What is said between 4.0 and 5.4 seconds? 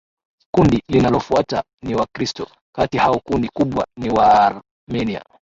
Waarmenia